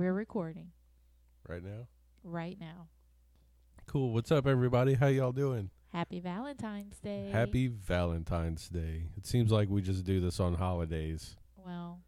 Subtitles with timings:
[0.00, 0.70] We're recording
[1.46, 1.86] right now.
[2.24, 2.88] right now.
[3.86, 4.14] Cool.
[4.14, 4.94] What's up, everybody?
[4.94, 5.68] How y'all doing?
[5.92, 7.28] Happy Valentine's Day.
[7.30, 9.10] Happy Valentine's Day.
[9.18, 12.00] It seems like we just do this on holidays Well,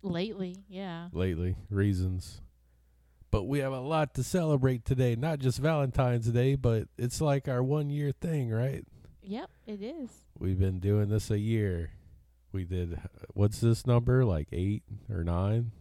[0.00, 1.08] lately, yeah.
[1.12, 1.56] lately.
[1.68, 2.40] Reasons.
[3.30, 5.14] But we have a lot to celebrate today.
[5.14, 8.86] Not just Valentine's Day, but it's like our one year thing, right?
[9.22, 10.22] Yep, it is.
[10.38, 11.90] We've been doing this a year.
[12.52, 12.98] We did,
[13.34, 14.24] what's this number?
[14.24, 15.72] Like eight or nine?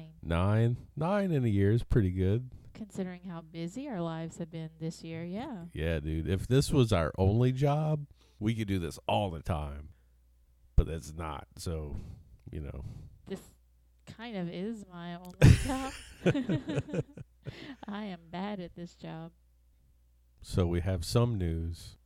[0.00, 0.06] Nine.
[0.22, 0.76] Nine?
[0.96, 2.50] Nine in a year is pretty good.
[2.74, 5.64] Considering how busy our lives have been this year, yeah.
[5.72, 6.28] Yeah, dude.
[6.28, 8.06] If this was our only job,
[8.38, 9.90] we could do this all the time.
[10.76, 11.46] But that's not.
[11.58, 11.96] So,
[12.50, 12.84] you know.
[13.28, 13.40] This
[14.16, 15.92] kind of is my only job.
[17.86, 19.32] I am bad at this job.
[20.42, 21.96] So we have some news.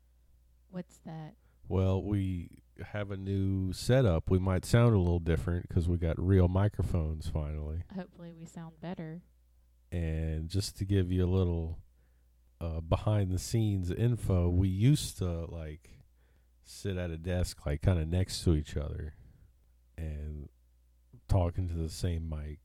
[0.71, 1.35] What's that?
[1.69, 4.31] Well, we have a new setup.
[4.31, 7.83] We might sound a little different because we got real microphones finally.
[7.95, 9.23] Hopefully, we sound better.
[9.93, 11.79] And just to give you a little
[12.61, 15.91] uh, behind the scenes info, we used to like
[16.65, 19.15] sit at a desk like kind of next to each other
[19.97, 20.49] and
[21.29, 22.59] talking to the same mic.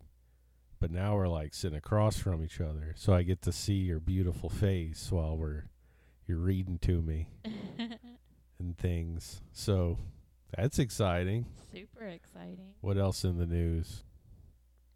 [0.79, 3.99] But now we're like sitting across from each other, so I get to see your
[3.99, 5.65] beautiful face while we're
[6.25, 7.27] you're reading to me
[8.59, 9.41] and things.
[9.53, 9.97] So
[10.55, 11.45] that's exciting.
[11.73, 12.73] Super exciting.
[12.81, 14.03] What else in the news?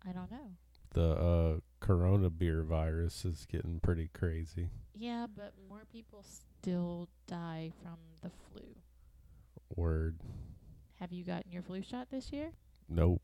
[0.07, 0.51] I don't know.
[0.93, 4.69] The uh corona beer virus is getting pretty crazy.
[4.95, 8.63] Yeah, but more people still die from the flu.
[9.75, 10.17] Word.
[10.99, 12.51] Have you gotten your flu shot this year?
[12.87, 13.21] Nope.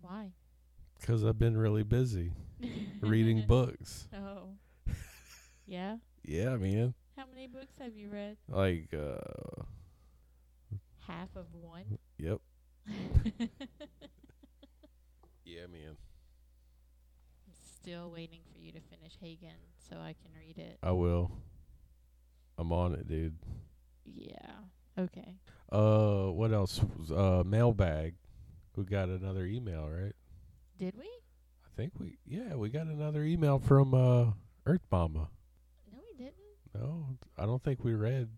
[0.00, 0.32] Why?
[1.02, 2.32] Cuz I've been really busy
[3.00, 4.08] reading books.
[4.14, 4.54] Oh.
[5.66, 5.96] yeah?
[6.24, 6.94] Yeah, man.
[7.32, 8.36] How many books have you read?
[8.46, 9.62] Like uh
[11.06, 11.98] Half of one?
[12.18, 12.40] yep.
[15.44, 15.96] Yeah, man.
[17.46, 19.50] I'm still waiting for you to finish Hagen
[19.90, 20.78] so I can read it.
[20.82, 21.30] I will.
[22.56, 23.36] I'm on it, dude.
[24.04, 24.36] Yeah.
[24.98, 25.36] Okay.
[25.70, 26.80] Uh what else?
[26.98, 28.14] was Uh mailbag.
[28.76, 30.14] We got another email, right?
[30.78, 31.04] Did we?
[31.06, 34.32] I think we yeah, we got another email from uh
[34.66, 35.28] Earth Mama.
[36.74, 38.28] No, I don't think we read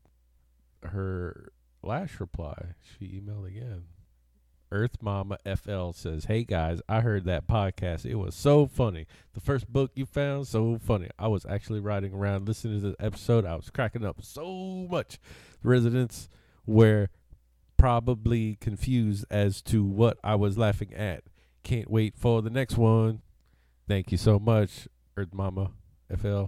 [0.83, 1.53] her
[1.83, 2.75] last reply.
[2.83, 3.85] She emailed again.
[4.73, 8.05] Earth Mama FL says, "Hey guys, I heard that podcast.
[8.05, 9.07] It was so funny.
[9.35, 11.09] The first book you found so funny.
[11.17, 13.45] I was actually riding around listening to the episode.
[13.45, 15.21] I was cracking up so much.
[15.63, 16.29] The residents
[16.67, 17.09] were
[17.77, 21.23] probably confused as to what I was laughing at.
[21.63, 23.23] Can't wait for the next one.
[23.87, 25.71] Thank you so much, Earth Mama
[26.11, 26.47] FL.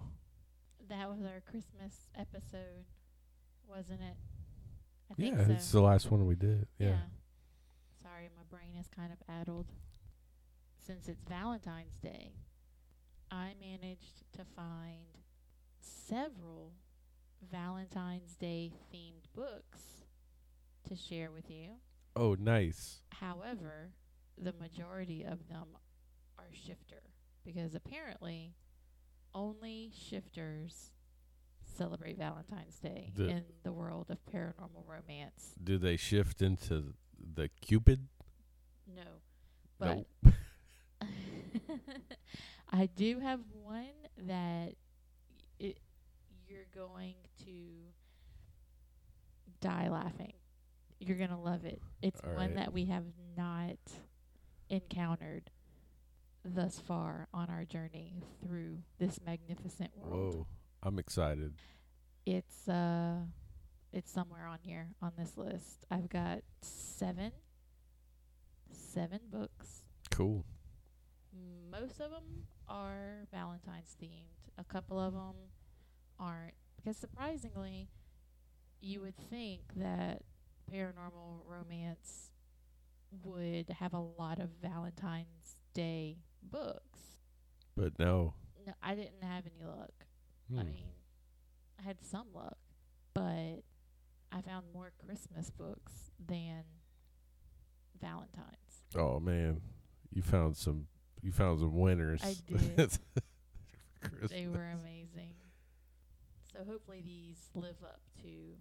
[1.17, 2.85] Was our Christmas episode,
[3.67, 4.17] wasn't it?
[5.11, 5.53] I think Yeah, so.
[5.53, 6.67] it's the last one we did.
[6.79, 6.99] yeah.
[8.03, 9.67] Sorry, my brain is kind of addled.
[10.87, 12.33] Since it's Valentine's Day,
[13.31, 15.07] I managed to find
[15.81, 16.73] several
[17.51, 20.05] Valentine's Day themed books
[20.89, 21.77] to share with you.
[22.15, 23.01] Oh, nice.
[23.11, 23.91] However,
[24.37, 25.69] the majority of them
[26.39, 27.03] are shifter
[27.45, 28.55] because apparently
[29.35, 30.93] only shifters
[31.77, 35.55] celebrate Valentine's Day The- in the world of paranormal romance.
[35.63, 38.09] Do they shift into the Cupid?
[38.95, 39.03] No.
[39.79, 40.35] But Nope.
[42.73, 43.87] I do have one
[44.27, 44.75] that
[45.59, 45.79] it,
[46.49, 47.15] you're going
[47.45, 47.53] to
[49.61, 50.33] die laughing.
[50.99, 51.81] You're going to love it.
[52.03, 52.57] It's All one right.
[52.57, 53.05] that we have
[53.37, 53.77] not
[54.71, 55.51] encountered
[56.45, 60.35] thus far on our journey through this magnificent world.
[60.35, 60.47] Whoa,
[60.83, 61.55] I'm excited.
[62.25, 63.17] It's uh
[63.93, 65.87] it's somewhere on here on this list.
[65.91, 67.33] I've got 7
[68.73, 70.45] 7 books Cool.
[71.71, 74.51] most of them are Valentine's themed.
[74.59, 75.35] A couple of them
[76.19, 76.55] aren't.
[76.77, 77.89] Because surprisingly,
[78.81, 80.23] you would think that
[80.73, 82.31] paranormal romance
[83.23, 87.01] would have a lot of Valentine's Day books.
[87.77, 88.35] But no.
[88.67, 90.06] No, I didn't have any luck.
[90.51, 90.67] I Hmm.
[90.67, 90.85] mean,
[91.79, 92.59] I had some luck,
[93.15, 93.63] but
[94.33, 96.65] I found more Christmas books than
[98.01, 98.85] Valentine's.
[98.95, 99.61] Oh man,
[100.11, 100.87] you found some.
[101.23, 102.23] You found some winners.
[102.23, 102.99] I did.
[104.01, 104.31] Christmas.
[104.31, 105.35] They were amazing.
[106.53, 108.57] So hopefully these live up to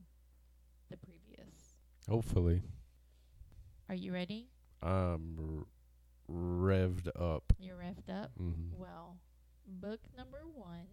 [0.89, 1.75] the previous.
[2.09, 2.61] Hopefully,
[3.89, 4.49] Are you ready?
[4.81, 5.65] I'm
[6.29, 7.53] r- revved up.
[7.59, 8.31] You're revved up?
[8.37, 9.17] hmm Well,
[9.67, 10.87] book number one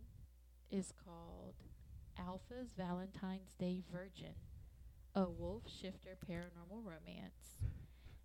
[0.73, 1.55] is called
[2.19, 4.35] Alpha's Valentine's Day Virgin,
[5.15, 7.59] a wolf shifter paranormal romance.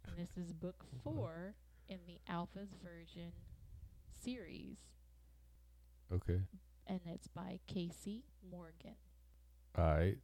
[0.08, 1.56] And this is book four
[1.90, 3.34] in the Alpha's Virgin
[4.24, 4.78] series,
[6.12, 6.40] Okay.
[6.88, 8.96] and it's by Casey Morgan.
[9.78, 10.18] All right.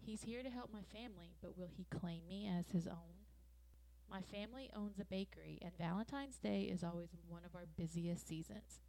[0.00, 3.26] He's here to help my family, but will he claim me as his own?
[4.10, 8.80] My family owns a bakery, and Valentine's Day is always one of our busiest seasons.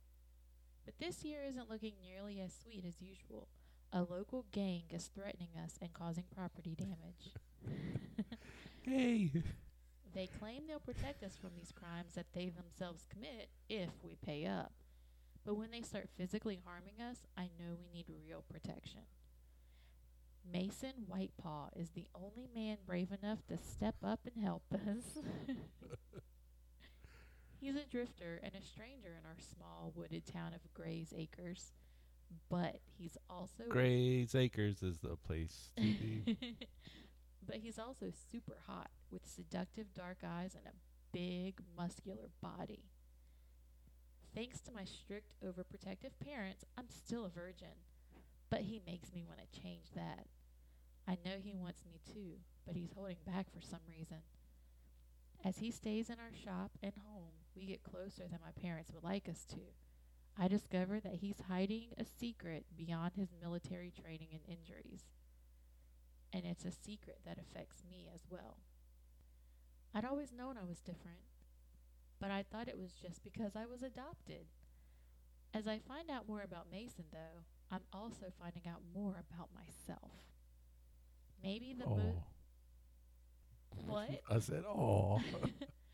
[0.85, 3.47] But this year isn't looking nearly as sweet as usual.
[3.91, 7.33] A local gang is threatening us and causing property damage.
[8.89, 9.31] Hey.
[10.15, 14.47] They claim they'll protect us from these crimes that they themselves commit if we pay
[14.47, 14.71] up.
[15.45, 19.01] But when they start physically harming us, I know we need real protection.
[20.51, 25.23] Mason Whitepaw is the only man brave enough to step up and help us.
[27.59, 31.73] He's a drifter and a stranger in our small wooded town of Gray's Acres,
[32.49, 36.37] but he's also Gray's Acres is the place to be.
[37.45, 40.77] but he's also super hot with seductive dark eyes and a
[41.11, 42.85] big muscular body.
[44.33, 47.75] Thanks to my strict overprotective parents, I'm still a virgin,
[48.49, 50.27] but he makes me want to change that.
[51.07, 54.19] I know he wants me too, but he's holding back for some reason.
[55.43, 59.03] As he stays in our shop and home, we get closer than my parents would
[59.03, 59.59] like us to.
[60.37, 65.03] I discover that he's hiding a secret beyond his military training and injuries
[66.33, 68.57] and it's a secret that affects me as well.
[69.93, 71.19] I'd always known I was different,
[72.19, 74.45] but I thought it was just because I was adopted.
[75.53, 80.11] As I find out more about Mason, though, I'm also finding out more about myself.
[81.41, 82.23] Maybe the Oh.
[83.85, 84.21] What?
[84.29, 85.21] I said, oh.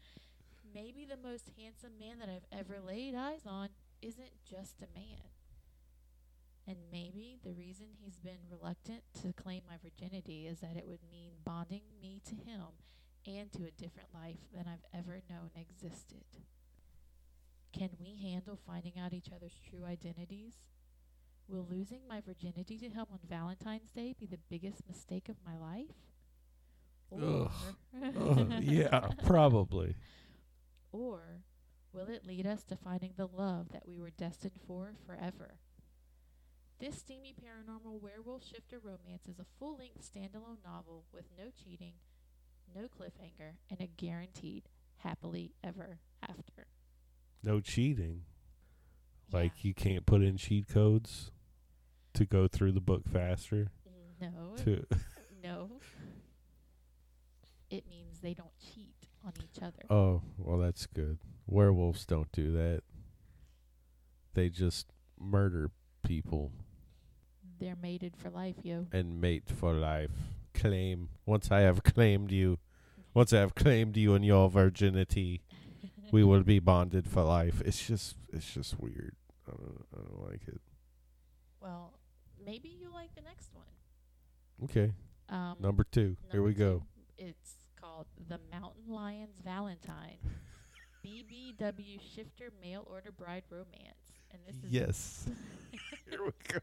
[0.74, 3.70] Maybe the most handsome man that I've ever laid eyes on
[4.02, 5.30] isn't just a man.
[6.68, 11.00] And maybe the reason he's been reluctant to claim my virginity is that it would
[11.12, 12.62] mean bonding me to him
[13.28, 16.26] and to a different life than I've ever known existed.
[17.72, 20.54] Can we handle finding out each other's true identities?
[21.48, 25.58] Will losing my virginity to him on Valentine's Day be the biggest mistake of my
[25.58, 26.15] life?
[27.10, 27.50] Or,
[28.18, 29.96] Uh, yeah, probably.
[30.92, 31.44] or
[31.94, 35.56] will it lead us to finding the love that we were destined for forever?
[36.80, 41.94] This steamy paranormal werewolf shifter romance is a full length standalone novel with no cheating,
[42.76, 44.64] no cliffhanger, and a guaranteed
[44.98, 46.68] happily ever after.
[47.42, 48.24] No cheating.
[49.30, 49.40] Yeah.
[49.40, 51.32] Like you can't put in cheat codes
[52.14, 53.72] to go through the book faster.
[54.20, 54.86] no, To
[55.42, 55.70] no.
[57.78, 59.84] It means they don't cheat on each other.
[59.90, 61.20] oh, well, that's good.
[61.48, 62.82] Werewolves don't do that.
[64.34, 64.88] They just
[65.20, 65.72] murder
[66.04, 66.52] people
[67.60, 68.88] They're mated for life, yo.
[68.92, 70.12] and mate for life.
[70.54, 72.60] Claim once I have claimed you,
[73.14, 75.42] once I have claimed you and your virginity,
[76.12, 77.62] we will be bonded for life.
[77.66, 79.16] It's just, it's just weird.
[79.48, 80.62] I don't, I don't like it.
[81.62, 81.94] Well,
[82.46, 83.66] maybe you like the next one.
[84.64, 84.94] Okay,
[85.30, 86.16] Um, number two.
[86.32, 86.84] Here we Number go.
[87.18, 87.55] It's
[87.96, 90.18] called The Mountain Lions Valentine.
[91.06, 94.12] BBW Shifter Mail Order Bride Romance.
[94.32, 95.28] And this is Yes.
[96.10, 96.60] Here we go.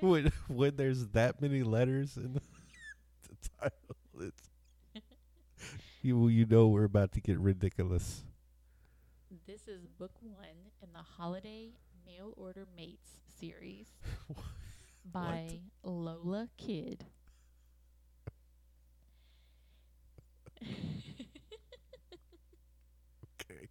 [0.00, 2.40] When when there's that many letters in the,
[3.28, 5.04] the title, it's
[6.02, 8.22] you you know we're about to get ridiculous.
[9.46, 11.72] this is book one in the Holiday
[12.06, 13.88] Mail Order Mates series
[15.12, 17.04] by Lola Kidd.
[23.40, 23.68] Okay.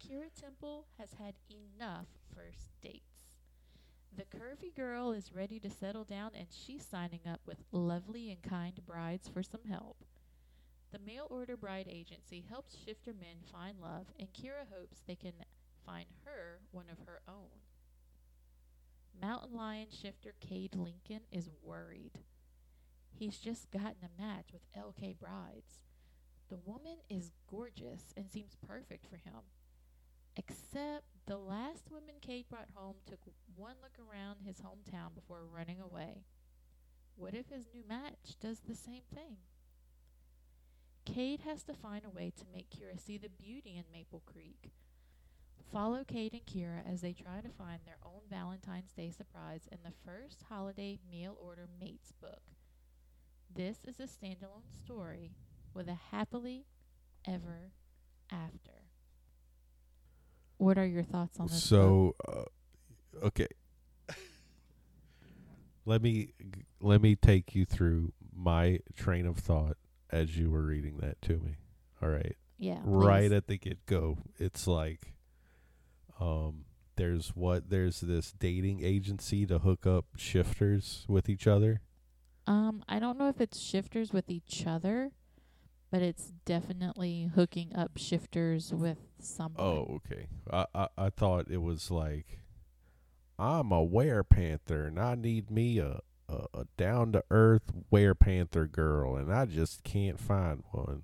[0.00, 3.38] Kira Temple has had enough first dates.
[4.16, 8.42] The curvy girl is ready to settle down and she's signing up with lovely and
[8.42, 10.04] kind brides for some help.
[10.92, 15.32] The mail order bride agency helps shifter men find love, and Kira hopes they can
[15.84, 17.58] find her one of her own.
[19.20, 22.12] Mountain Lion shifter Cade Lincoln is worried.
[23.16, 25.78] He's just gotten a match with LK Brides.
[26.48, 29.42] The woman is gorgeous and seems perfect for him.
[30.36, 33.20] Except the last woman Cade brought home took
[33.54, 36.24] one look around his hometown before running away.
[37.16, 39.36] What if his new match does the same thing?
[41.04, 44.72] Cade has to find a way to make Kira see the beauty in Maple Creek.
[45.72, 49.78] Follow Cade and Kira as they try to find their own Valentine's Day surprise in
[49.84, 52.42] the first holiday meal order mates book.
[53.54, 55.30] This is a standalone story
[55.74, 56.66] with a happily
[57.24, 57.70] ever
[58.30, 58.72] after.
[60.56, 61.62] What are your thoughts on this?
[61.62, 62.44] So, uh,
[63.26, 63.46] okay.
[65.84, 69.76] let me g- let me take you through my train of thought
[70.10, 71.56] as you were reading that to me.
[72.02, 72.36] All right.
[72.58, 72.80] Yeah.
[72.82, 73.36] right please.
[73.36, 74.18] at the get go.
[74.38, 75.14] It's like
[76.20, 76.64] um
[76.96, 81.80] there's what there's this dating agency to hook up shifters with each other.
[82.46, 85.12] Um, I don't know if it's shifters with each other,
[85.90, 89.64] but it's definitely hooking up shifters with someone.
[89.64, 90.26] Oh, okay.
[90.52, 92.40] I I, I thought it was like
[93.38, 98.14] I'm a were panther and I need me a a, a down to earth were
[98.14, 101.02] panther girl and I just can't find one.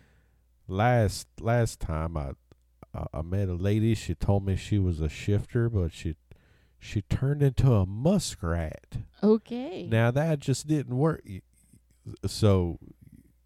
[0.69, 2.33] Last last time I
[3.15, 6.17] I met a lady, she told me she was a shifter, but she
[6.81, 8.97] she turned into a muskrat.
[9.23, 9.87] Okay.
[9.89, 11.23] Now that just didn't work.
[12.27, 12.79] So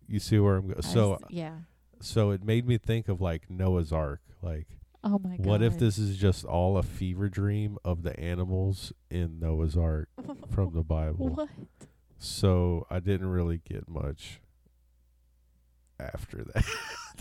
[0.08, 0.82] you see where I'm going.
[0.82, 1.56] So yeah.
[2.00, 4.20] so it made me think of like Noah's Ark.
[4.40, 4.68] Like
[5.02, 5.46] Oh my god.
[5.46, 10.08] what if this is just all a fever dream of the animals in Noah's Ark
[10.50, 11.28] from the Bible?
[11.30, 11.48] what?
[12.18, 14.40] So I didn't really get much
[15.98, 16.64] after that.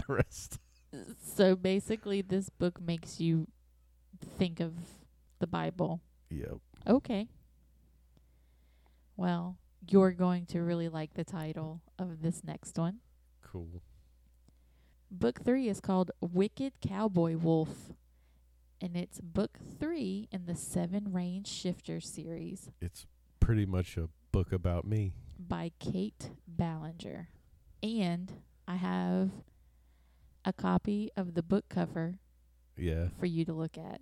[0.08, 0.60] the rest.
[1.36, 3.48] So basically, this book makes you
[4.38, 4.74] think of
[5.44, 6.00] the Bible.
[6.30, 6.60] Yep.
[6.88, 7.28] Okay.
[9.18, 9.58] Well,
[9.90, 13.00] you're going to really like the title of this next one.
[13.42, 13.82] Cool.
[15.12, 17.92] Book three is called Wicked Cowboy Wolf,
[18.80, 23.06] and it's book three in the Seven Range Shifter series It's
[23.42, 25.12] pretty much a book about me.
[25.38, 27.28] by Kait Ballenger.
[27.84, 28.32] And
[28.66, 29.30] I have
[30.46, 32.16] a copy of the book cover
[32.78, 33.10] Yeah.
[33.20, 34.00] for you to look at.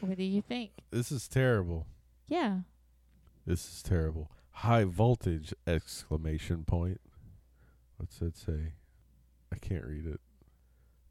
[0.00, 0.70] What do you think?
[0.90, 1.86] This is terrible.
[2.26, 2.60] Yeah.
[3.46, 4.30] This is terrible.
[4.50, 7.00] High voltage exclamation point.
[7.96, 8.72] What's that say?
[9.52, 10.20] I can't read it.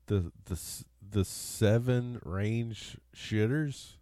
[0.08, 0.60] The the
[1.08, 3.98] the seven range shitters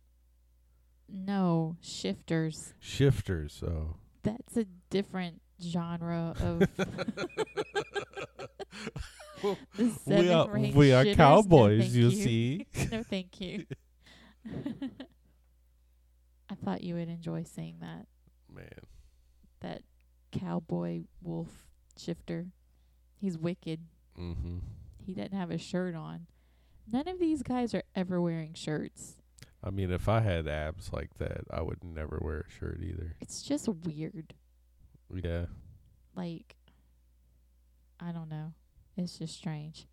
[1.10, 2.74] No, shifters.
[2.80, 3.62] shifters.
[3.66, 6.62] Oh, That's a different genre of
[10.06, 11.06] we are we are shitters.
[11.06, 11.96] No, cowboys.
[11.96, 12.12] you you.
[12.24, 12.68] see.
[12.92, 13.66] no, thank you.
[16.50, 18.08] I thought you would enjoy seeing that
[18.54, 18.70] Man,
[19.62, 19.82] that
[20.32, 21.68] cowboy wolf
[21.98, 22.48] shifter.
[23.16, 23.82] He's wicked.
[24.18, 24.60] mm-hmm.
[25.06, 26.28] He doesn't have a shirt on.
[26.92, 29.18] None of these guys are ever wearing shirts.
[29.64, 33.16] I mean, if I had abs like that, I would never wear a shirt either.
[33.20, 34.34] It's just weird.
[35.14, 35.46] Yeah.
[36.16, 36.56] Like,
[38.00, 38.54] I don't know.
[38.98, 39.88] It's just strange.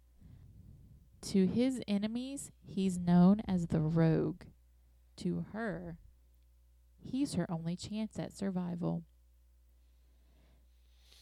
[1.22, 4.42] To his enemies, he's known as the rogue.
[5.18, 5.98] To her,
[6.98, 9.04] he's her only chance at survival.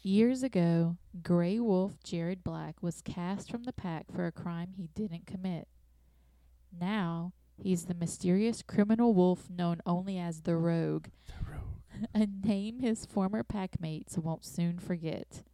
[0.03, 4.89] Years ago, Grey Wolf Jared Black was cast from the pack for a crime he
[4.95, 5.69] didn't commit.
[6.77, 12.09] Now, he's the mysterious criminal wolf known only as the Rogue, The rogue.
[12.15, 15.45] a name his former packmates won't soon forget.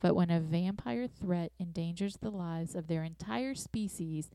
[0.00, 4.30] But when a vampire threat endangers the lives of their entire species,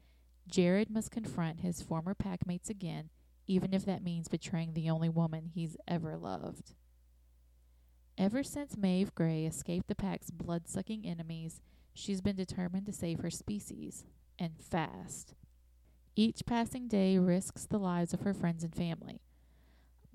[0.48, 3.10] Jared must confront his former packmates again,
[3.48, 6.74] even if that means betraying the only woman he's ever loved.
[8.18, 11.62] Ever since Maeve Gray escaped the pack's blood sucking enemies,
[11.94, 14.04] she's been determined to save her species,
[14.38, 15.34] and fast.
[16.16, 19.22] Each passing day risks the lives of her friends and family.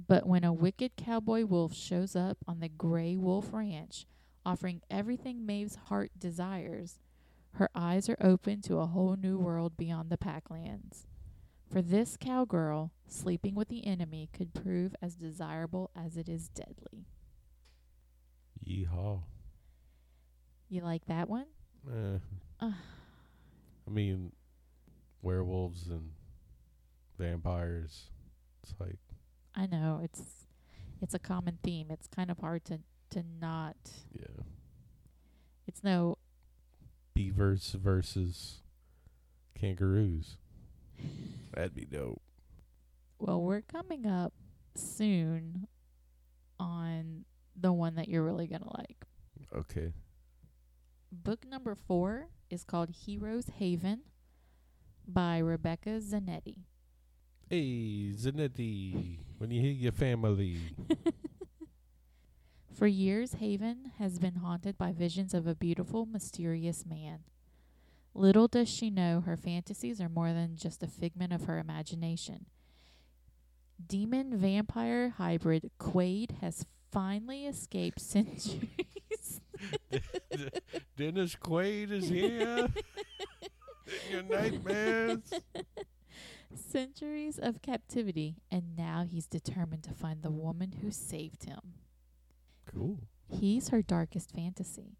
[0.06, 4.06] But when a wicked cowboy wolf shows up on the Gray Wolf Ranch,
[4.48, 7.00] offering everything Maeve's heart desires,
[7.52, 11.06] her eyes are open to a whole new world beyond the Packlands.
[11.70, 17.04] For this cowgirl, sleeping with the enemy could prove as desirable as it is deadly.
[18.66, 19.20] Yeehaw.
[20.70, 21.46] You like that one?
[21.86, 22.18] Eh.
[22.62, 24.32] I mean,
[25.20, 26.12] werewolves and
[27.18, 28.08] vampires.
[28.62, 28.98] It's like
[29.54, 30.22] I know it's
[31.02, 31.88] it's a common theme.
[31.90, 33.76] It's kind of hard to to not.
[34.12, 34.42] yeah,
[35.66, 36.16] It's no
[37.14, 38.60] beavers versus
[39.58, 40.36] kangaroos.
[41.54, 42.22] That'd be dope.
[43.18, 44.32] Well, we're coming up
[44.76, 45.66] soon
[46.60, 47.24] on
[47.56, 49.04] the one that you're really going to like.
[49.56, 49.92] Okay.
[51.10, 54.02] Book number four is called Heroes Haven
[55.06, 56.58] by Rebecca Zanetti.
[57.48, 60.58] Hey, Zanetti, when you hear your family.
[62.78, 67.25] For years, Haven has been haunted by visions of a beautiful, mysterious man.
[68.14, 72.47] Little does she know her fantasies are more than just a figment of her imagination.
[73.85, 79.40] Demon vampire hybrid Quaid has finally escaped centuries.
[80.97, 82.68] Dennis Quaid is here.
[84.08, 85.32] your nightmares.
[86.54, 91.75] centuries of captivity, and now he's determined to find the woman who saved him.
[92.75, 92.98] Ooh.
[93.28, 94.96] He's her darkest fantasy.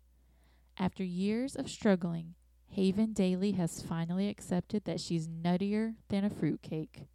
[0.78, 2.34] After years of struggling,
[2.70, 7.06] Haven Daly has finally accepted that she's nuttier than a fruitcake.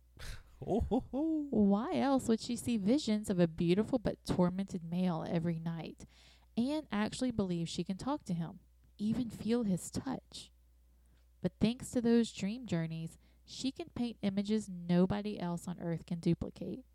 [0.66, 1.48] Oh, ho, ho.
[1.50, 6.06] Why else would she see visions of a beautiful but tormented male every night
[6.58, 8.60] and actually believe she can talk to him,
[8.98, 10.52] even feel his touch?
[11.42, 16.20] But thanks to those dream journeys, she can paint images nobody else on earth can
[16.20, 16.86] duplicate.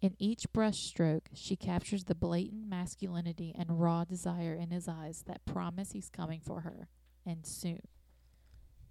[0.00, 5.24] In each brush stroke, she captures the blatant masculinity and raw desire in his eyes
[5.26, 6.88] that promise he's coming for her,
[7.26, 7.82] and soon.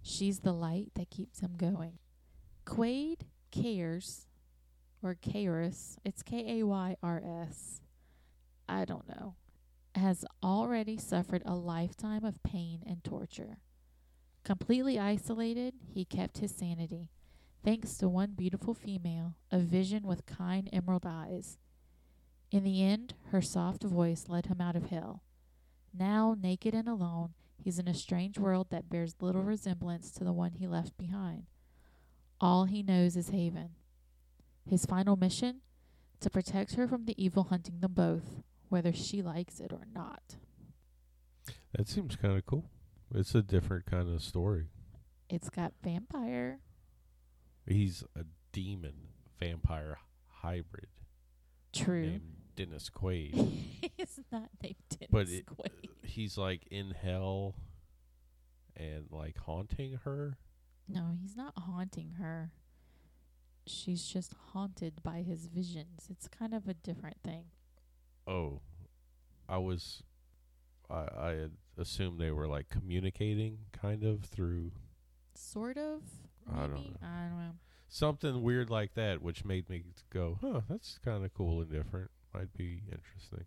[0.02, 1.98] She's the light that keeps him going.
[2.66, 4.26] Quaid Kayrs,
[5.02, 7.80] or Kairos, it's K A Y R S,
[8.68, 9.36] I don't know,
[9.94, 13.58] has already suffered a lifetime of pain and torture.
[14.44, 17.10] Completely isolated, he kept his sanity,
[17.64, 21.58] thanks to one beautiful female, a vision with kind emerald eyes.
[22.50, 25.22] In the end, her soft voice led him out of hell.
[25.92, 30.32] Now, naked and alone, he's in a strange world that bears little resemblance to the
[30.32, 31.44] one he left behind.
[32.40, 33.70] All he knows is Haven.
[34.68, 35.60] His final mission?
[36.20, 40.36] To protect her from the evil hunting them both, whether she likes it or not.
[41.76, 42.64] That seems kind of cool.
[43.14, 44.66] It's a different kind of story.
[45.28, 46.60] It's got vampire.
[47.68, 48.94] He's a demon
[49.38, 49.98] vampire
[50.28, 50.88] hybrid
[51.72, 52.02] True.
[52.06, 52.22] named
[52.56, 53.34] Dennis Quaid.
[53.96, 55.88] He's not named Dennis But it- Quaid.
[56.02, 57.54] He's like in hell
[58.76, 60.38] and like haunting her.
[60.88, 62.50] No, he's not haunting her.
[63.66, 66.06] She's just haunted by his visions.
[66.08, 67.44] It's kind of a different thing.
[68.26, 68.62] Oh,
[69.46, 70.02] I was,
[70.88, 71.36] I I
[71.76, 74.72] assumed they were like communicating kind of through
[75.34, 76.00] Sort of.
[76.54, 76.96] I don't know.
[77.02, 77.52] I don't know.
[77.88, 82.10] something weird like that, which made me go, huh, that's kind of cool and different.
[82.34, 83.44] Might be interesting.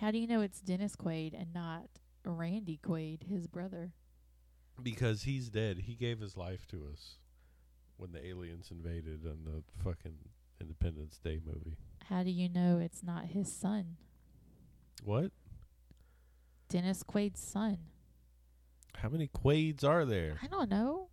[0.00, 1.86] How do you know it's Dennis Quaid and not
[2.24, 3.92] Randy Quaid, his brother?
[4.82, 5.78] Because he's dead.
[5.86, 7.18] He gave his life to us
[7.96, 10.16] when the aliens invaded on the fucking
[10.60, 11.76] Independence Day movie.
[12.08, 13.96] How do you know it's not his son?
[15.04, 15.30] What?
[16.68, 17.78] Dennis Quaid's son.
[18.96, 20.38] How many Quaids are there?
[20.42, 21.08] I don't know.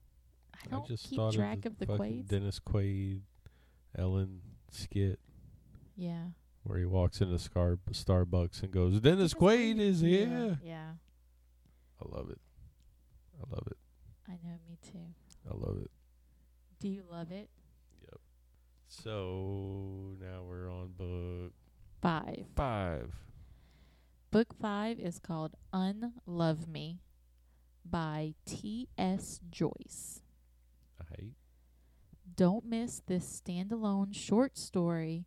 [0.66, 2.30] I don't just keep thought track of the fucking Quaids.
[2.30, 3.22] Dennis Quaid,
[3.98, 5.20] Ellen skit
[5.98, 6.26] yeah.
[6.64, 10.92] where he walks into Scar- Starbucks and goes, "Dennis Quaid is here." Yeah.
[12.04, 12.40] I love it.
[13.40, 13.78] I love it.
[14.28, 15.14] I know, me too.
[15.50, 15.92] I love it.
[16.80, 17.50] Do you love it?
[18.02, 18.20] Yep.
[18.88, 21.54] So now we're on book
[22.02, 22.46] Five.
[22.56, 23.14] five.
[24.32, 27.02] Book five is called Unlove Me
[27.86, 29.42] by T.S.
[29.52, 30.21] Joyce.
[32.36, 35.26] Don't miss this standalone short story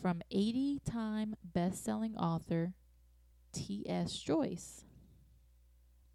[0.00, 2.74] from 80 time best selling author
[3.52, 4.18] T.S.
[4.18, 4.84] Joyce.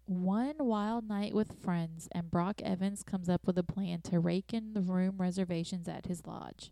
[0.06, 4.54] One wild night with friends, and Brock Evans comes up with a plan to rake
[4.54, 6.70] in the room reservations at his lodge.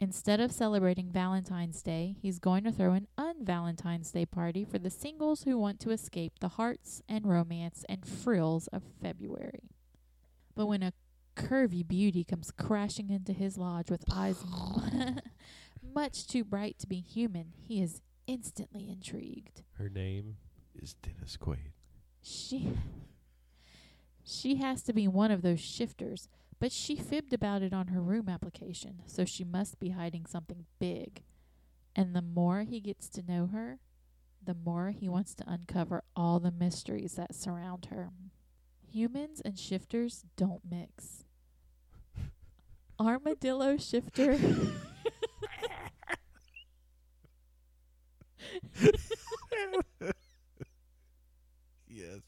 [0.00, 4.90] Instead of celebrating Valentine's Day, he's going to throw an un-Valentine's Day party for the
[4.90, 9.70] singles who want to escape the hearts and romance and frills of February.
[10.56, 10.92] But when a
[11.36, 14.44] curvy beauty comes crashing into his lodge with eyes
[15.94, 19.62] much too bright to be human, he is instantly intrigued.
[19.78, 20.36] her name
[20.74, 21.72] is Dennis Quaid.
[22.22, 22.72] She
[24.24, 28.00] she has to be one of those shifters, but she fibbed about it on her
[28.00, 31.22] room application, so she must be hiding something big.
[31.94, 33.78] And the more he gets to know her,
[34.42, 38.10] the more he wants to uncover all the mysteries that surround her.
[38.90, 41.23] Humans and shifters don't mix.
[42.98, 44.38] Armadillo shifter
[51.88, 52.20] Yes.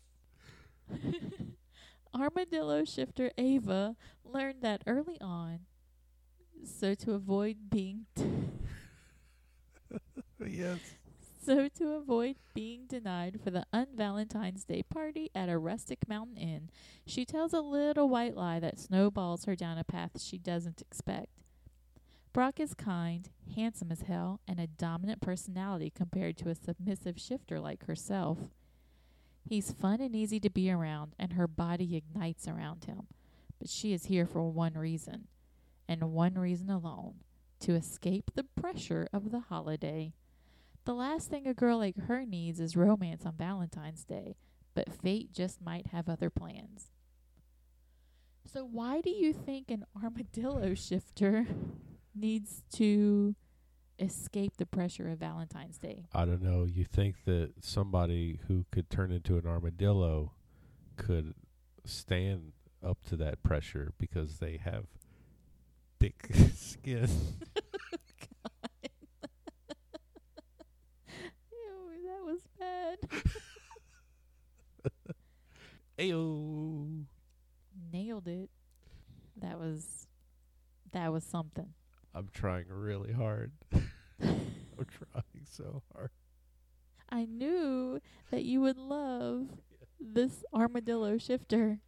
[2.14, 5.60] Armadillo shifter Ava learned that early on.
[6.64, 8.06] So to avoid being
[10.46, 10.80] Yes.
[11.46, 16.70] So to avoid being denied for the un-Valentine's Day party at a rustic mountain inn,
[17.06, 21.28] she tells a little white lie that snowballs her down a path she doesn't expect.
[22.32, 27.60] Brock is kind, handsome as hell, and a dominant personality compared to a submissive shifter
[27.60, 28.38] like herself.
[29.48, 33.02] He's fun and easy to be around, and her body ignites around him.
[33.60, 35.28] But she is here for one reason,
[35.88, 37.20] and one reason alone
[37.60, 40.12] to escape the pressure of the holiday.
[40.86, 44.36] The last thing a girl like her needs is romance on Valentine's Day,
[44.74, 46.92] but fate just might have other plans.
[48.50, 51.46] So, why do you think an armadillo shifter
[52.14, 53.34] needs to
[53.98, 56.06] escape the pressure of Valentine's Day.
[56.14, 56.64] I don't know.
[56.64, 60.32] You think that somebody who could turn into an armadillo
[60.96, 61.34] could
[61.84, 62.52] stand
[62.84, 64.84] up to that pressure because they have
[65.98, 67.08] thick skin.
[71.52, 72.98] Ew, that was bad.
[75.98, 77.04] Ayo.
[77.92, 78.50] Nailed it.
[79.36, 80.06] That was
[80.92, 81.74] that was something.
[82.14, 83.52] I'm trying really hard.
[83.72, 83.86] I'm
[84.78, 86.10] trying so hard.
[87.08, 89.48] I knew that you would love
[90.00, 91.78] this armadillo shifter.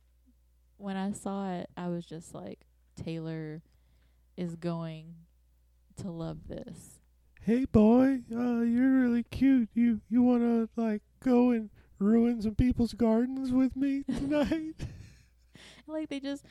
[0.76, 2.60] When I saw it, I was just like,
[2.96, 3.62] Taylor
[4.36, 5.14] is going
[5.96, 7.00] to love this.
[7.40, 9.70] Hey boy, uh, you're really cute.
[9.74, 14.74] You you wanna like go and ruin some people's gardens with me tonight?
[15.86, 16.44] Like they just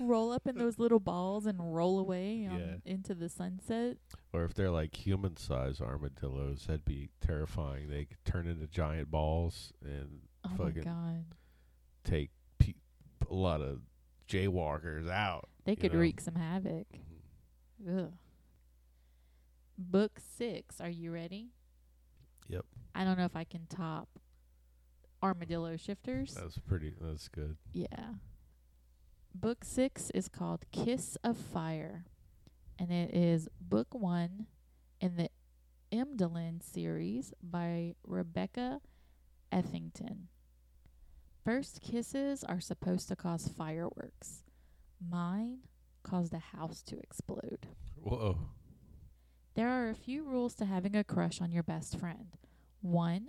[0.00, 2.74] roll up in those little balls and roll away um, Yeah.
[2.92, 3.96] into the sunset.
[4.32, 7.88] or if they're like human-sized armadillos, that'd be terrifying.
[7.88, 11.24] They could turn into giant balls and Oh fucking
[12.02, 12.74] take pe-
[13.30, 13.82] a lot of
[14.28, 15.48] jaywalkers out.
[15.64, 16.00] They could know?
[16.00, 16.88] wreak some havoc.
[17.88, 18.12] Ugh.
[19.78, 20.80] Book six.
[20.80, 21.50] Are you ready?
[22.48, 22.64] Yep.
[22.94, 24.08] I don't know if I can top
[25.22, 26.34] armadillo shifters.
[26.34, 26.94] That's pretty.
[27.00, 27.56] That's good.
[27.72, 28.14] Yeah.
[29.34, 32.04] Book six is called Kiss of Fire,
[32.78, 34.46] and it is book one
[35.00, 35.30] in the
[35.90, 38.80] Imdalind series by Rebecca
[39.50, 40.28] Ethington.
[41.44, 44.44] First kisses are supposed to cause fireworks.
[45.00, 45.58] Mine
[46.02, 47.66] caused a house to explode.
[47.96, 48.38] Whoa.
[49.54, 52.36] There are a few rules to having a crush on your best friend.
[52.80, 53.28] One,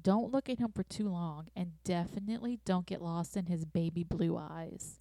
[0.00, 4.04] don't look at him for too long, and definitely don't get lost in his baby
[4.04, 5.00] blue eyes.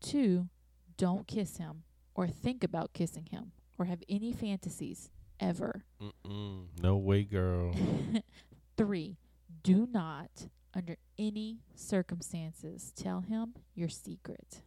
[0.00, 0.48] Two,
[0.96, 1.82] don't kiss him,
[2.14, 5.10] or think about kissing him, or have any fantasies,
[5.40, 5.84] ever.
[6.02, 6.66] Mm-mm.
[6.82, 7.74] No way, girl.
[8.76, 9.16] Three,
[9.62, 14.62] do not, under any circumstances, tell him your secret.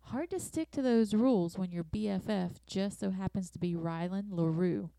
[0.00, 4.28] Hard to stick to those rules when your BFF just so happens to be Rylan
[4.30, 4.90] LaRue,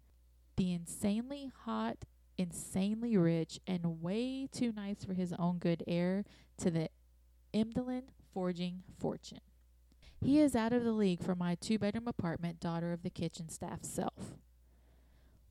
[0.56, 1.98] the insanely hot,
[2.40, 6.24] insanely rich, and way too nice for his own good heir
[6.58, 6.90] to the
[7.54, 9.42] Imdalind forging fortune.
[10.22, 13.50] He is out of the league for my two bedroom apartment, daughter of the kitchen
[13.50, 14.38] staff self.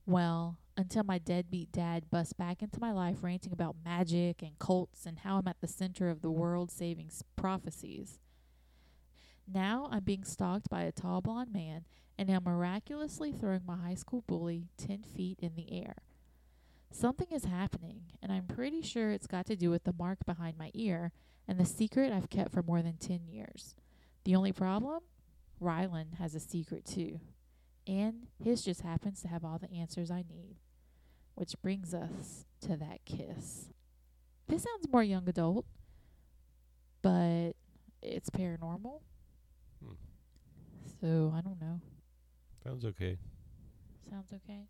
[0.05, 5.05] Well, until my deadbeat dad busts back into my life ranting about magic and cults
[5.05, 8.17] and how I'm at the center of the world saving prophecies.
[9.51, 11.85] Now I'm being stalked by a tall blonde man
[12.17, 15.95] and am miraculously throwing my high school bully 10 feet in the air.
[16.91, 20.57] Something is happening, and I'm pretty sure it's got to do with the mark behind
[20.57, 21.11] my ear
[21.47, 23.75] and the secret I've kept for more than 10 years.
[24.23, 25.01] The only problem?
[25.61, 27.19] Rylan has a secret too.
[27.87, 30.57] And his just happens to have all the answers I need.
[31.35, 33.69] Which brings us to that kiss.
[34.47, 35.65] This sounds more young adult,
[37.01, 37.53] but
[38.01, 39.01] it's paranormal.
[39.83, 39.93] Hmm.
[40.99, 41.81] So I don't know.
[42.63, 43.17] Sounds okay.
[44.09, 44.67] Sounds okay.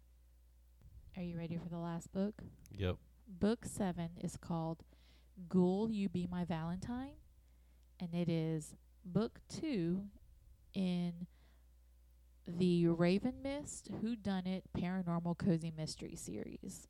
[1.20, 2.42] Are you ready for the last book?
[2.72, 2.96] Yep.
[3.28, 4.86] Book seven is called
[5.50, 7.16] Ghoul You Be My Valentine,
[8.00, 10.04] and it is book two
[10.74, 11.28] in
[12.48, 16.88] the Raven Mist Who Done It Paranormal Cozy Mystery series.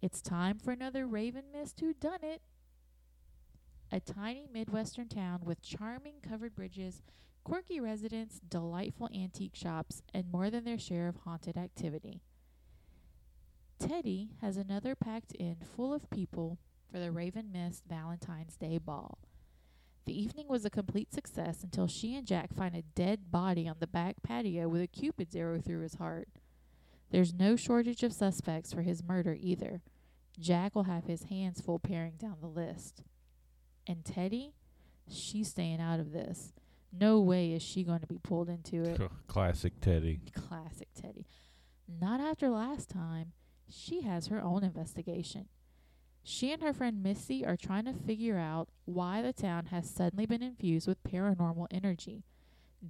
[0.00, 2.42] It's time for another Raven Mist Who Done It.
[3.92, 7.02] A tiny Midwestern town with charming covered bridges,
[7.44, 12.20] quirky residents, delightful antique shops, and more than their share of haunted activity.
[13.88, 16.58] Teddy has another packed in full of people
[16.90, 19.18] for the Raven Mist Valentine's Day ball.
[20.04, 23.76] The evening was a complete success until she and Jack find a dead body on
[23.80, 26.28] the back patio with a cupid's arrow through his heart.
[27.10, 29.82] There's no shortage of suspects for his murder either.
[30.38, 33.02] Jack will have his hands full paring down the list.
[33.86, 34.54] And Teddy?
[35.10, 36.52] She's staying out of this.
[36.92, 39.00] No way is she going to be pulled into it.
[39.26, 40.20] Classic Teddy.
[40.34, 41.26] Classic Teddy.
[42.00, 43.32] Not after last time.
[43.74, 45.46] She has her own investigation.
[46.22, 50.26] She and her friend Missy are trying to figure out why the town has suddenly
[50.26, 52.24] been infused with paranormal energy.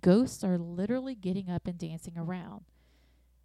[0.00, 2.64] Ghosts are literally getting up and dancing around.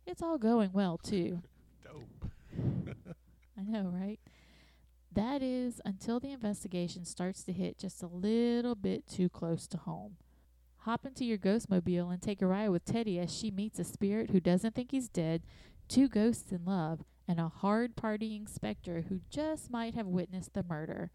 [0.05, 1.41] It's all going well, too.
[1.83, 2.31] Dope.
[3.57, 4.19] I know, right?
[5.11, 9.77] That is until the investigation starts to hit just a little bit too close to
[9.77, 10.17] home.
[10.79, 13.83] Hop into your ghost mobile and take a ride with Teddy as she meets a
[13.83, 15.43] spirit who doesn't think he's dead,
[15.87, 20.63] two ghosts in love, and a hard partying specter who just might have witnessed the
[20.63, 21.11] murder.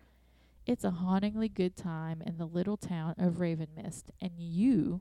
[0.67, 5.01] It's a hauntingly good time in the little town of Ravenmist, and you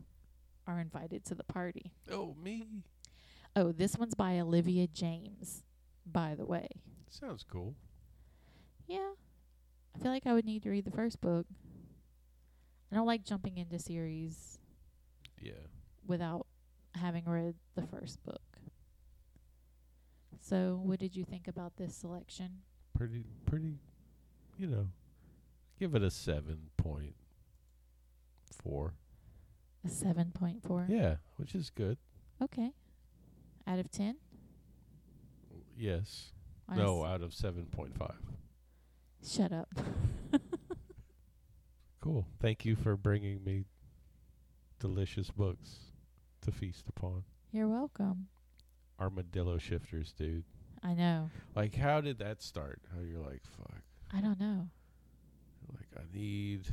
[0.65, 1.91] are invited to the party.
[2.10, 2.84] Oh, me.
[3.56, 5.63] Oh, this one's by Olivia James,
[6.06, 6.67] by the way.
[7.10, 7.76] Sounds cool.
[8.88, 9.12] Yeah.
[9.95, 11.45] I feel like I would need to read the first book.
[12.91, 14.58] I don't like jumping into series
[15.41, 15.54] Yeah.
[16.08, 16.47] without
[16.95, 18.41] having read the first book.
[20.41, 22.62] So, what did you think about this selection?
[22.97, 23.75] Pretty pretty
[24.58, 24.88] you know.
[25.80, 27.15] Give it a seven point
[28.63, 28.93] four.
[29.84, 30.89] A 7.4?
[30.89, 31.97] Yeah, which is good.
[32.39, 32.71] Okay.
[33.65, 34.17] Out of 10?
[35.75, 36.34] Yes.
[36.69, 38.19] On No, out of seven point five.
[39.23, 39.69] Shut up.
[42.01, 42.25] Cool.
[42.39, 43.65] Thank you for bringing me
[44.80, 45.91] delicious books
[46.41, 47.23] to feast upon.
[47.51, 48.27] You're welcome.
[49.02, 50.44] Armadillo shifters, dude.
[50.84, 51.30] I know.
[51.56, 52.80] Like, how did that start?
[52.94, 53.82] How you're like, fuck.
[54.14, 54.68] I don't know.
[55.74, 56.68] Like, I need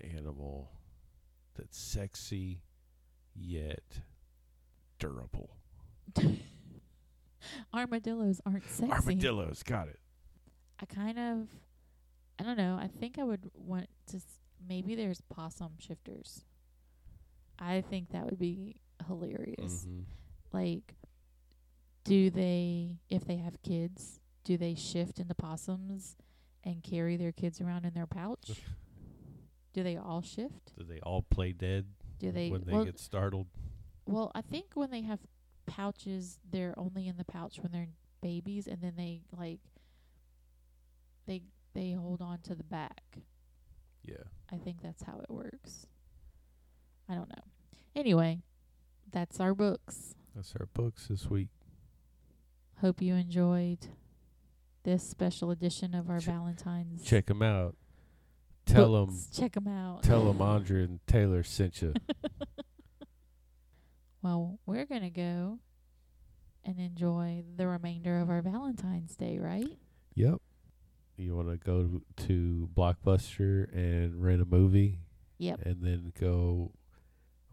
[0.00, 0.70] an animal
[1.56, 2.62] that's sexy
[3.34, 4.00] yet
[4.98, 5.50] durable.
[7.74, 8.90] Armadillos aren't sexy.
[8.92, 9.98] Armadillos, got it.
[10.80, 11.48] I kind of,
[12.38, 12.78] I don't know.
[12.80, 14.16] I think I would want to.
[14.16, 16.44] S- maybe there's possum shifters.
[17.58, 18.76] I think that would be
[19.06, 19.86] hilarious.
[19.86, 20.04] Mhm.
[20.52, 20.94] Like,
[22.04, 26.16] do they, if they have kids, do they shift into possums
[26.64, 28.50] and carry their kids around in their pouch?
[29.72, 30.72] do they all shift?
[30.76, 31.86] Do they all play dead
[32.18, 32.50] Do they?
[32.50, 33.46] when they well, get startled?
[34.06, 35.20] well, I think when they have
[35.66, 37.88] pouches, they're only in the pouch when they're
[38.20, 39.60] babies, and then they like
[41.26, 41.42] they
[41.74, 43.18] they hold on to the back.
[44.02, 44.24] Yeah.
[44.52, 45.86] I think that's how it works.
[47.08, 47.44] I don't know.
[47.94, 48.40] Anyway,
[49.10, 50.14] that's our books.
[50.34, 51.48] That's our books this week.
[52.80, 53.88] Hope you enjoyed
[54.84, 57.04] this special edition of our Ch- Valentine's.
[57.04, 57.76] Check 'em out.
[58.66, 59.28] Tell 'em, books.
[59.36, 60.02] Check 'em out.
[60.02, 61.92] tell 'em Andrea and Taylor sent you.
[64.22, 65.58] well, we're gonna go
[66.64, 69.78] and enjoy the remainder of our Valentine's Day, right?
[70.14, 70.40] Yep.
[71.16, 75.00] You want to go to Blockbuster and rent a movie
[75.38, 75.60] Yep.
[75.66, 76.72] and then go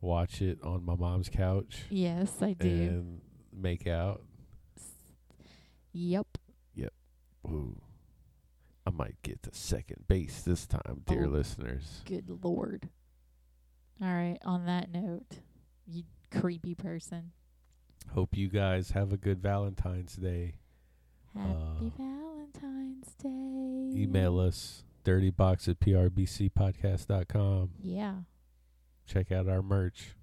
[0.01, 2.67] watch it on my mom's couch Yes, I do.
[2.69, 3.21] and
[3.53, 4.21] make out.
[5.93, 6.38] Yep.
[6.75, 6.93] Yep.
[7.47, 7.81] Ooh.
[8.86, 11.29] I might get to second base this time, dear Oh.
[11.29, 12.01] listeners.
[12.05, 12.89] Good lord.
[14.01, 14.38] All right.
[14.45, 15.39] On that note,
[15.86, 17.31] you creepy person.
[18.13, 20.55] Hope you guys have a good Valentine's Day.
[21.33, 23.91] Happy Uh, Valentine's Day.
[24.01, 27.71] Email us dirtybox at prbcpodcast.com.
[27.81, 28.21] Yeah.
[29.08, 30.15] Check out our merch.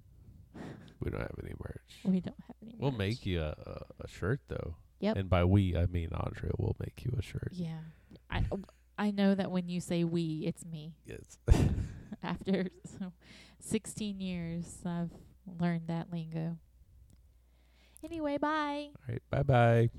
[1.01, 1.99] We don't have any merch.
[2.03, 2.75] We don't have any.
[2.79, 2.99] We'll merch.
[2.99, 4.75] make you a, a, a shirt though.
[4.99, 5.17] Yep.
[5.17, 7.49] And by we, I mean Andrea will make you a shirt.
[7.51, 7.79] Yeah.
[8.29, 8.59] I oh,
[8.97, 10.93] I know that when you say we, it's me.
[11.05, 11.37] Yes.
[12.23, 12.67] After
[12.99, 13.11] so
[13.59, 15.11] 16 years, I've
[15.59, 16.57] learned that lingo.
[18.03, 18.89] Anyway, bye.
[18.89, 19.21] All right.
[19.29, 19.89] Bye bye.